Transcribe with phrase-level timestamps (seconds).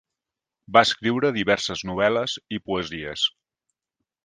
[0.77, 3.29] Va escriure diverses novel·les i poesies.